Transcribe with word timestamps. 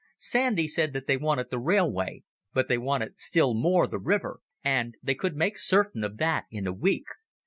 Sandy 0.17 0.67
said 0.67 0.93
that 0.93 1.05
they 1.05 1.15
wanted 1.15 1.51
the 1.51 1.59
railway, 1.59 2.23
but 2.55 2.67
they 2.67 2.79
wanted 2.79 3.19
still 3.19 3.53
more 3.53 3.85
the 3.85 3.99
river, 3.99 4.39
and 4.63 4.95
they 5.03 5.13
could 5.13 5.35
make 5.35 5.59
certain 5.59 6.03
of 6.03 6.17
that 6.17 6.45
in 6.49 6.65
a 6.65 6.73
week. 6.73 7.05